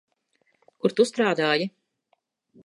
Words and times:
Kur 0.85 0.95
tu 1.01 1.05
strādāji? 1.09 1.69